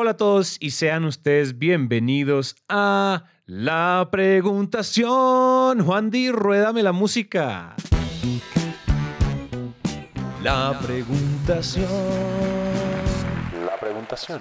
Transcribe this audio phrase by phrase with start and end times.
[0.00, 5.80] Hola a todos y sean ustedes bienvenidos a La Preguntación.
[5.84, 7.74] Juan Di, ruédame la música.
[10.40, 11.88] La Preguntación.
[13.66, 14.40] La preguntación.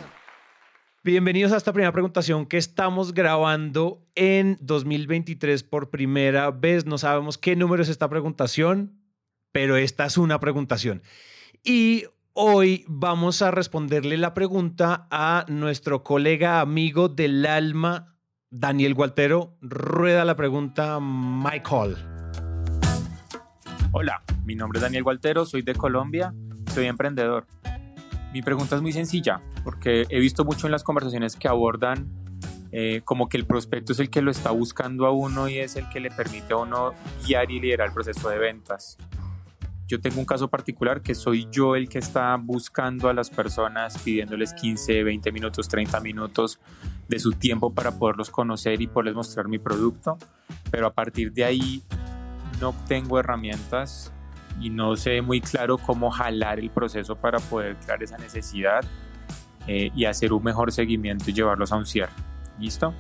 [1.04, 6.86] Bienvenidos a esta primera preguntación que estamos grabando en 2023 por primera vez.
[6.86, 9.02] No sabemos qué número es esta preguntación,
[9.52, 11.02] pero esta es una preguntación.
[11.64, 12.05] Y
[12.40, 18.16] Hoy vamos a responderle la pregunta a nuestro colega amigo del alma,
[18.52, 19.58] Daniel Gualtero.
[19.59, 21.98] Rueda la pregunta, Michael.
[23.92, 26.31] Hola, mi nombre es Daniel Gualtero, soy de Colombia,
[26.76, 27.48] soy emprendedor.
[28.31, 32.08] Mi pregunta es muy sencilla, porque he visto mucho en las conversaciones que abordan
[32.72, 35.76] eh, como que el prospecto es el que lo está buscando a uno y es
[35.76, 36.94] el que le permite a uno
[37.26, 39.00] guiar y liderar el proceso de ventas.
[39.88, 43.98] Yo tengo un caso particular que soy yo el que está buscando a las personas,
[44.00, 46.59] pidiéndoles 15, 20 minutos, 30 minutos
[47.08, 50.17] de su tiempo para poderlos conocer y poderles mostrar mi producto.
[50.70, 51.84] Pero a partir de ahí
[52.59, 54.11] no tengo herramientas
[54.59, 58.83] y no sé muy claro cómo jalar el proceso para poder crear esa necesidad
[59.67, 62.11] eh, y hacer un mejor seguimiento y llevarlos a un cierre.
[62.59, 62.94] ¿Listo?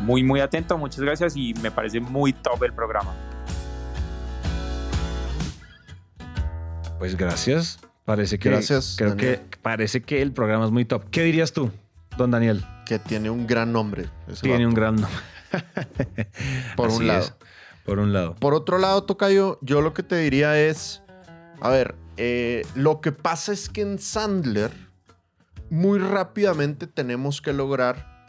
[0.00, 3.14] Muy, muy atento, muchas gracias y me parece muy top el programa.
[6.98, 7.78] Pues gracias.
[8.04, 9.40] Parece que, Gracias, creo Daniel.
[9.50, 11.04] que parece que el programa es muy top.
[11.10, 11.70] ¿Qué dirías tú,
[12.16, 12.64] don Daniel?
[12.86, 14.08] que tiene un gran nombre.
[14.40, 14.68] Tiene vato.
[14.68, 15.20] un gran nombre.
[16.76, 17.20] Por Así un lado.
[17.24, 17.34] es,
[17.84, 18.34] por un lado.
[18.36, 21.02] Por otro lado, Tocayo, yo lo que te diría es,
[21.60, 24.72] a ver, eh, lo que pasa es que en Sandler
[25.68, 28.26] muy rápidamente tenemos que lograr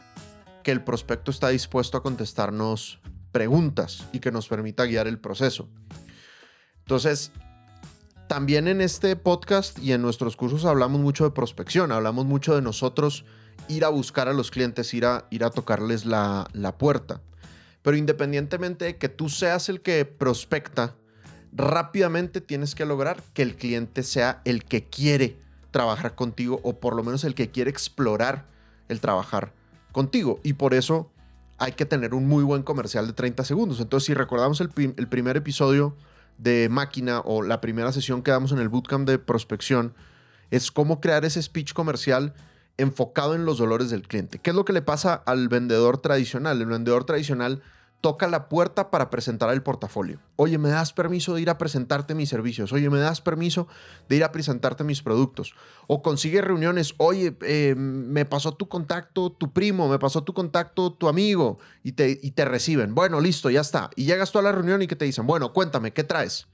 [0.64, 5.68] que el prospecto está dispuesto a contestarnos preguntas y que nos permita guiar el proceso.
[6.78, 7.30] Entonces,
[8.28, 12.62] también en este podcast y en nuestros cursos hablamos mucho de prospección, hablamos mucho de
[12.62, 13.24] nosotros
[13.68, 17.20] ir a buscar a los clientes, ir a, ir a tocarles la, la puerta.
[17.82, 20.94] Pero independientemente de que tú seas el que prospecta,
[21.52, 25.38] rápidamente tienes que lograr que el cliente sea el que quiere
[25.70, 28.46] trabajar contigo o por lo menos el que quiere explorar
[28.88, 29.52] el trabajar
[29.92, 30.38] contigo.
[30.42, 31.10] Y por eso
[31.56, 33.80] hay que tener un muy buen comercial de 30 segundos.
[33.80, 35.96] Entonces, si recordamos el, el primer episodio
[36.38, 39.94] de máquina o la primera sesión que damos en el bootcamp de prospección,
[40.50, 42.32] es cómo crear ese speech comercial
[42.78, 44.38] enfocado en los dolores del cliente.
[44.38, 46.60] ¿Qué es lo que le pasa al vendedor tradicional?
[46.60, 47.60] El vendedor tradicional
[48.00, 50.20] toca la puerta para presentar el portafolio.
[50.36, 52.72] Oye, ¿me das permiso de ir a presentarte mis servicios?
[52.72, 53.66] Oye, ¿me das permiso
[54.08, 55.54] de ir a presentarte mis productos?
[55.88, 56.94] O consigue reuniones.
[56.98, 61.92] Oye, eh, me pasó tu contacto tu primo, me pasó tu contacto tu amigo y
[61.92, 62.94] te, y te reciben.
[62.94, 63.90] Bueno, listo, ya está.
[63.96, 66.46] Y llegas tú a la reunión y que te dicen, bueno, cuéntame, ¿qué traes?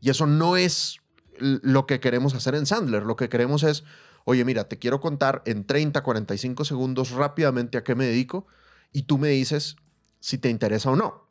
[0.00, 1.00] Y eso no es
[1.38, 3.04] lo que queremos hacer en Sandler.
[3.04, 3.84] Lo que queremos es,
[4.24, 8.46] oye, mira, te quiero contar en 30, 45 segundos rápidamente a qué me dedico
[8.92, 9.76] y tú me dices
[10.20, 11.28] si te interesa o no.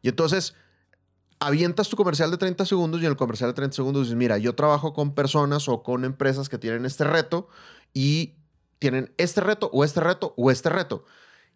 [0.00, 0.54] Y entonces
[1.38, 4.38] avientas tu comercial de 30 segundos y en el comercial de 30 segundos dices, mira,
[4.38, 7.48] yo trabajo con personas o con empresas que tienen este reto
[7.92, 8.36] y
[8.78, 11.04] tienen este reto o este reto o este reto.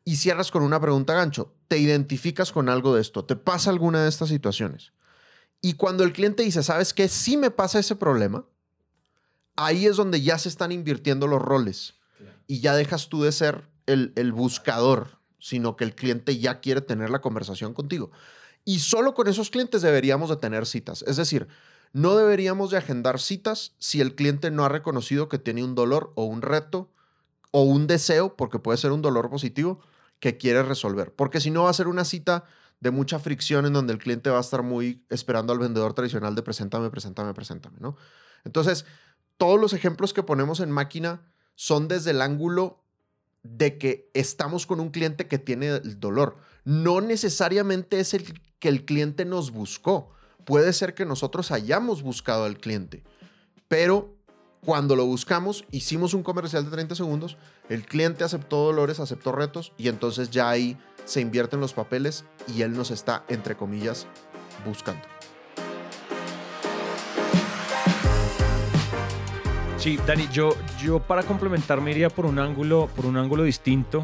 [0.05, 1.55] Y cierras con una pregunta gancho.
[1.67, 3.25] ¿Te identificas con algo de esto?
[3.25, 4.93] ¿Te pasa alguna de estas situaciones?
[5.61, 7.09] Y cuando el cliente dice, ¿sabes qué?
[7.09, 8.45] Sí me pasa ese problema,
[9.57, 11.95] ahí es donde ya se están invirtiendo los roles.
[12.47, 15.16] Y ya dejas tú de ser el, el buscador,
[15.47, 18.11] sino que el cliente ya quiere tener la conversación contigo.
[18.65, 21.05] Y solo con esos clientes deberíamos de tener citas.
[21.07, 21.47] Es decir,
[21.93, 26.13] no deberíamos de agendar citas si el cliente no ha reconocido que tiene un dolor
[26.17, 26.91] o un reto
[27.53, 29.79] o un deseo, porque puede ser un dolor positivo,
[30.19, 31.15] que quiere resolver.
[31.15, 32.45] Porque si no va a ser una cita
[32.81, 36.35] de mucha fricción en donde el cliente va a estar muy esperando al vendedor tradicional
[36.35, 37.97] de preséntame, preséntame, preséntame, ¿no?
[38.45, 38.85] Entonces,
[39.37, 41.23] todos los ejemplos que ponemos en máquina
[41.55, 42.83] son desde el ángulo
[43.53, 46.37] de que estamos con un cliente que tiene el dolor.
[46.65, 50.11] No necesariamente es el que el cliente nos buscó.
[50.45, 53.03] Puede ser que nosotros hayamos buscado al cliente,
[53.69, 54.17] pero
[54.65, 57.37] cuando lo buscamos, hicimos un comercial de 30 segundos,
[57.69, 62.63] el cliente aceptó dolores, aceptó retos y entonces ya ahí se invierten los papeles y
[62.63, 64.07] él nos está, entre comillas,
[64.65, 65.16] buscando.
[69.87, 74.03] Sí, Dani, yo, yo para complementar me iría por un ángulo, por un ángulo distinto.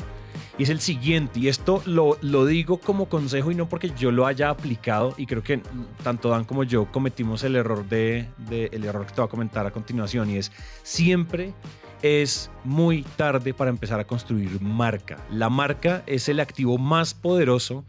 [0.56, 4.12] Y es el siguiente, y esto lo, lo digo como consejo y no porque yo
[4.12, 5.60] lo haya aplicado, y creo que
[6.04, 9.30] tanto Dan como yo cometimos el error de, de- el error que te voy a
[9.30, 10.52] comentar a continuación, y es
[10.84, 11.52] siempre
[12.00, 15.16] es muy tarde para empezar a construir marca.
[15.32, 17.84] La marca es el activo más poderoso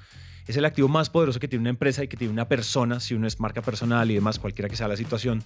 [0.48, 3.14] es el activo más poderoso que tiene una empresa y que tiene una persona, si
[3.14, 5.44] uno es marca personal y demás, cualquiera que sea la situación.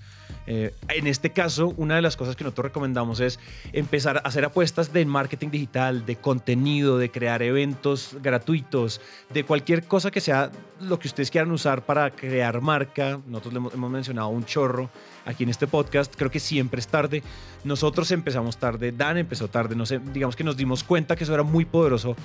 [0.47, 3.39] Eh, en este caso, una de las cosas que nosotros recomendamos es
[3.73, 9.01] empezar a hacer apuestas de marketing digital, de contenido, de crear eventos gratuitos,
[9.33, 10.51] de cualquier cosa que sea
[10.81, 13.19] lo que ustedes quieran usar para crear marca.
[13.27, 14.89] Nosotros hemos mencionado un chorro
[15.27, 16.15] aquí en este podcast.
[16.15, 17.21] Creo que siempre es tarde.
[17.63, 21.33] Nosotros empezamos tarde, Dan empezó tarde, no sé, digamos que nos dimos cuenta que eso
[21.33, 22.15] era muy poderoso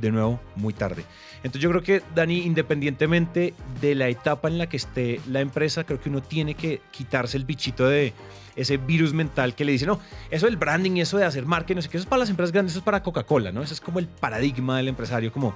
[0.00, 1.04] de nuevo muy tarde.
[1.38, 5.84] Entonces yo creo que Dani, independientemente de la etapa en la que esté la empresa,
[5.84, 8.14] creo que uno tiene que quitarse el bichito de
[8.56, 9.98] ese virus mental que le dice, no,
[10.30, 12.52] eso del branding eso de hacer marketing, no sé qué, eso es para las empresas
[12.52, 13.62] grandes, eso es para Coca-Cola, ¿no?
[13.62, 15.54] Ese es como el paradigma del empresario, como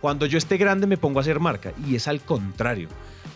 [0.00, 2.88] cuando yo esté grande me pongo a hacer marca y es al contrario.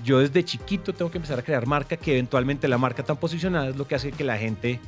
[0.03, 3.69] Yo desde chiquito tengo que empezar a crear marca que eventualmente la marca tan posicionada
[3.69, 4.81] es lo que hace que la gente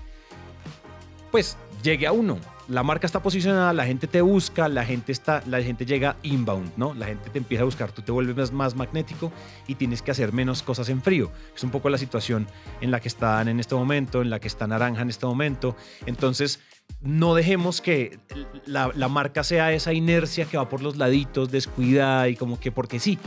[1.31, 2.39] pues llegue a uno.
[2.67, 6.73] La marca está posicionada, la gente te busca, la gente está, la gente llega inbound,
[6.77, 6.95] ¿no?
[6.95, 9.31] La gente te empieza a buscar, tú te vuelves más, magnético
[9.67, 11.31] y tienes que hacer menos cosas en frío.
[11.55, 12.47] Es un poco la situación
[12.81, 15.77] en la que están en este momento, en la que está Naranja en este momento.
[16.07, 16.61] Entonces,
[17.03, 18.19] no dejemos que
[18.65, 22.73] la, la marca sea esa inercia que va por los laditos, descuidada y como que
[22.73, 23.19] porque sí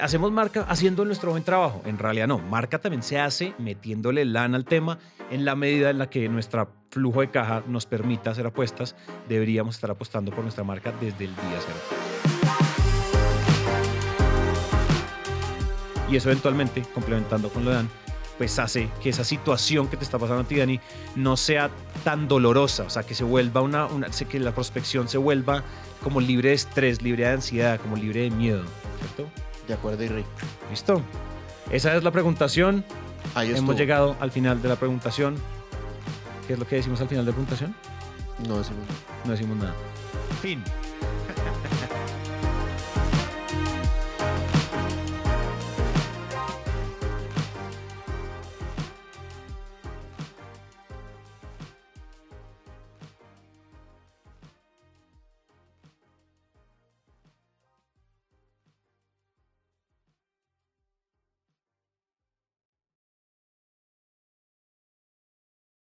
[0.00, 1.82] hacemos marca haciendo nuestro buen trabajo.
[1.84, 4.98] En realidad no, marca también se hace metiéndole lana al tema
[5.30, 8.96] en la medida en la que nuestro flujo de caja nos permita hacer apuestas.
[9.28, 11.78] Deberíamos estar apostando por nuestra marca desde el día cero.
[16.10, 17.88] Y eso eventualmente, complementando con lo de Dan,
[18.38, 20.78] pues hace que esa situación que te está pasando a ti, Dani,
[21.16, 21.70] no sea
[22.04, 25.64] tan dolorosa, o sea, que se vuelva una, una que la prospección se vuelva
[26.04, 28.62] como libre de estrés, libre de ansiedad, como libre de miedo,
[29.00, 29.45] ¿cierto?
[29.68, 30.24] De acuerdo, Irri.
[30.70, 31.02] ¿Listo?
[31.70, 32.84] Esa es la preguntación.
[33.34, 33.76] Ahí Hemos estuvo.
[33.76, 35.36] llegado al final de la preguntación.
[36.46, 37.74] ¿Qué es lo que decimos al final de la preguntación?
[38.46, 38.84] No decimos.
[39.24, 39.74] No decimos nada.
[40.40, 40.62] Fin.